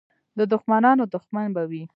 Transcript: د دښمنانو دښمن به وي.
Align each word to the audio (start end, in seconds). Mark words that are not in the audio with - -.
د 0.37 0.39
دښمنانو 0.53 1.03
دښمن 1.13 1.47
به 1.55 1.63
وي. 1.69 1.83